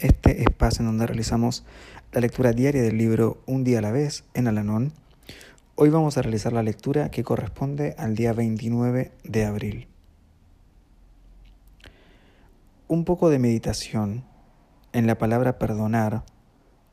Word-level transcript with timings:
este 0.00 0.42
espacio 0.42 0.80
en 0.80 0.86
donde 0.86 1.06
realizamos 1.06 1.64
la 2.12 2.20
lectura 2.20 2.52
diaria 2.52 2.82
del 2.82 2.98
libro 2.98 3.42
Un 3.46 3.64
día 3.64 3.78
a 3.78 3.82
la 3.82 3.92
vez 3.92 4.24
en 4.34 4.48
Alanón 4.48 4.92
Hoy 5.82 5.88
vamos 5.88 6.18
a 6.18 6.22
realizar 6.22 6.52
la 6.52 6.62
lectura 6.62 7.10
que 7.10 7.24
corresponde 7.24 7.94
al 7.96 8.14
día 8.14 8.34
29 8.34 9.12
de 9.24 9.44
abril. 9.46 9.88
Un 12.86 13.06
poco 13.06 13.30
de 13.30 13.38
meditación 13.38 14.24
en 14.92 15.06
la 15.06 15.16
palabra 15.16 15.58
perdonar 15.58 16.22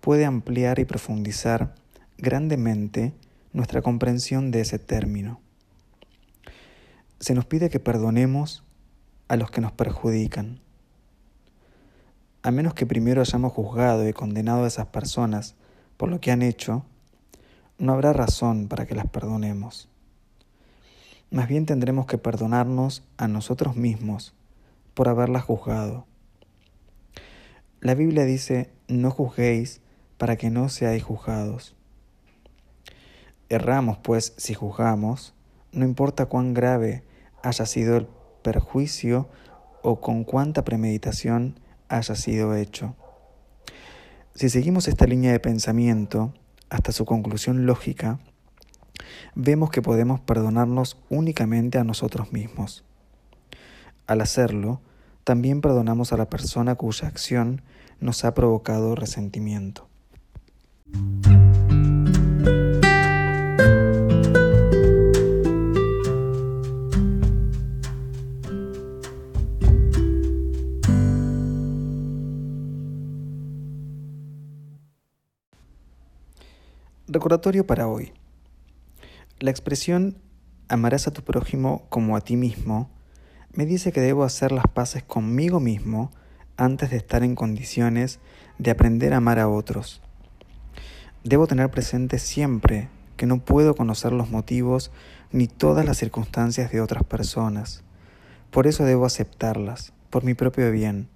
puede 0.00 0.24
ampliar 0.24 0.78
y 0.78 0.86
profundizar 0.86 1.74
grandemente 2.16 3.12
nuestra 3.52 3.82
comprensión 3.82 4.50
de 4.50 4.62
ese 4.62 4.78
término. 4.78 5.42
Se 7.18 7.34
nos 7.34 7.44
pide 7.44 7.68
que 7.68 7.80
perdonemos 7.80 8.64
a 9.28 9.36
los 9.36 9.50
que 9.50 9.60
nos 9.60 9.72
perjudican. 9.72 10.58
A 12.42 12.50
menos 12.50 12.72
que 12.74 12.86
primero 12.86 13.20
hayamos 13.20 13.52
juzgado 13.52 14.08
y 14.08 14.12
condenado 14.12 14.64
a 14.64 14.68
esas 14.68 14.86
personas 14.86 15.56
por 15.96 16.08
lo 16.08 16.20
que 16.20 16.30
han 16.30 16.40
hecho, 16.40 16.86
no 17.78 17.92
habrá 17.92 18.14
razón 18.14 18.68
para 18.68 18.86
que 18.86 18.94
las 18.94 19.06
perdonemos. 19.06 19.90
Más 21.30 21.48
bien 21.48 21.66
tendremos 21.66 22.06
que 22.06 22.16
perdonarnos 22.16 23.04
a 23.18 23.28
nosotros 23.28 23.76
mismos 23.76 24.34
por 24.94 25.08
haberlas 25.08 25.44
juzgado. 25.44 26.06
La 27.80 27.94
Biblia 27.94 28.24
dice, 28.24 28.72
no 28.88 29.10
juzguéis 29.10 29.82
para 30.16 30.36
que 30.36 30.48
no 30.48 30.70
seáis 30.70 31.02
juzgados. 31.02 31.76
Erramos, 33.50 33.98
pues, 33.98 34.32
si 34.38 34.54
juzgamos, 34.54 35.34
no 35.72 35.84
importa 35.84 36.26
cuán 36.26 36.54
grave 36.54 37.04
haya 37.42 37.66
sido 37.66 37.98
el 37.98 38.06
perjuicio 38.42 39.28
o 39.82 40.00
con 40.00 40.24
cuánta 40.24 40.64
premeditación 40.64 41.60
haya 41.90 42.14
sido 42.14 42.54
hecho. 42.54 42.96
Si 44.34 44.48
seguimos 44.48 44.88
esta 44.88 45.06
línea 45.06 45.32
de 45.32 45.40
pensamiento, 45.40 46.32
hasta 46.70 46.92
su 46.92 47.04
conclusión 47.04 47.66
lógica, 47.66 48.20
vemos 49.34 49.70
que 49.70 49.82
podemos 49.82 50.20
perdonarnos 50.20 50.96
únicamente 51.10 51.78
a 51.78 51.84
nosotros 51.84 52.32
mismos. 52.32 52.84
Al 54.06 54.20
hacerlo, 54.20 54.80
también 55.24 55.60
perdonamos 55.60 56.12
a 56.12 56.16
la 56.16 56.30
persona 56.30 56.76
cuya 56.76 57.08
acción 57.08 57.62
nos 58.00 58.24
ha 58.24 58.34
provocado 58.34 58.94
resentimiento. 58.94 59.88
Recordatorio 77.12 77.66
para 77.66 77.88
hoy. 77.88 78.12
La 79.40 79.50
expresión 79.50 80.16
amarás 80.68 81.08
a 81.08 81.10
tu 81.10 81.22
prójimo 81.22 81.84
como 81.88 82.16
a 82.16 82.20
ti 82.20 82.36
mismo 82.36 82.88
me 83.52 83.66
dice 83.66 83.90
que 83.90 84.00
debo 84.00 84.22
hacer 84.22 84.52
las 84.52 84.66
paces 84.72 85.02
conmigo 85.02 85.58
mismo 85.58 86.12
antes 86.56 86.90
de 86.90 86.98
estar 86.98 87.24
en 87.24 87.34
condiciones 87.34 88.20
de 88.58 88.70
aprender 88.70 89.12
a 89.12 89.16
amar 89.16 89.40
a 89.40 89.48
otros. 89.48 90.02
Debo 91.24 91.48
tener 91.48 91.68
presente 91.68 92.20
siempre 92.20 92.88
que 93.16 93.26
no 93.26 93.44
puedo 93.44 93.74
conocer 93.74 94.12
los 94.12 94.30
motivos 94.30 94.92
ni 95.32 95.48
todas 95.48 95.84
las 95.84 95.96
circunstancias 95.96 96.70
de 96.70 96.80
otras 96.80 97.02
personas. 97.02 97.82
Por 98.52 98.68
eso 98.68 98.84
debo 98.84 99.04
aceptarlas, 99.04 99.92
por 100.10 100.22
mi 100.22 100.34
propio 100.34 100.70
bien, 100.70 101.08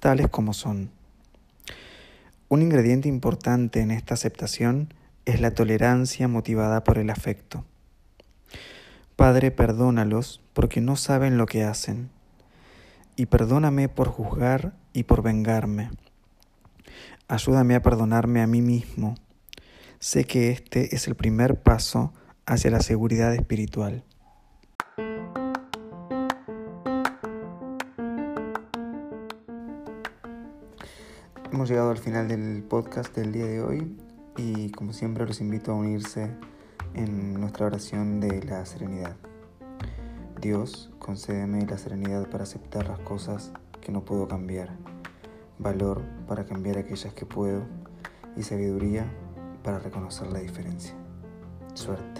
tales 0.00 0.26
como 0.26 0.52
son. 0.52 0.90
Un 2.48 2.60
ingrediente 2.60 3.08
importante 3.08 3.78
en 3.78 3.92
esta 3.92 4.14
aceptación 4.14 4.92
es 5.28 5.42
la 5.42 5.50
tolerancia 5.50 6.26
motivada 6.26 6.84
por 6.84 6.96
el 6.96 7.10
afecto. 7.10 7.66
Padre, 9.14 9.50
perdónalos 9.50 10.40
porque 10.54 10.80
no 10.80 10.96
saben 10.96 11.36
lo 11.36 11.44
que 11.44 11.64
hacen, 11.64 12.08
y 13.14 13.26
perdóname 13.26 13.90
por 13.90 14.08
juzgar 14.08 14.72
y 14.94 15.02
por 15.02 15.20
vengarme. 15.20 15.90
Ayúdame 17.28 17.74
a 17.74 17.82
perdonarme 17.82 18.40
a 18.40 18.46
mí 18.46 18.62
mismo. 18.62 19.16
Sé 19.98 20.24
que 20.24 20.50
este 20.50 20.94
es 20.96 21.08
el 21.08 21.14
primer 21.14 21.60
paso 21.60 22.14
hacia 22.46 22.70
la 22.70 22.80
seguridad 22.80 23.34
espiritual. 23.34 24.04
Hemos 31.52 31.68
llegado 31.68 31.90
al 31.90 31.98
final 31.98 32.28
del 32.28 32.62
podcast 32.62 33.14
del 33.14 33.32
día 33.32 33.44
de 33.44 33.60
hoy 33.60 34.07
y 34.38 34.70
como 34.70 34.92
siempre 34.92 35.26
los 35.26 35.40
invito 35.40 35.72
a 35.72 35.74
unirse 35.74 36.30
en 36.94 37.34
nuestra 37.38 37.66
oración 37.66 38.20
de 38.20 38.42
la 38.44 38.64
serenidad. 38.64 39.16
Dios, 40.40 40.90
concédeme 41.00 41.66
la 41.66 41.76
serenidad 41.76 42.30
para 42.30 42.44
aceptar 42.44 42.86
las 42.86 43.00
cosas 43.00 43.52
que 43.80 43.90
no 43.90 44.04
puedo 44.04 44.28
cambiar, 44.28 44.70
valor 45.58 46.02
para 46.28 46.46
cambiar 46.46 46.78
aquellas 46.78 47.12
que 47.12 47.26
puedo 47.26 47.66
y 48.36 48.44
sabiduría 48.44 49.04
para 49.64 49.80
reconocer 49.80 50.28
la 50.28 50.38
diferencia. 50.38 50.94
Suerte. 51.74 52.17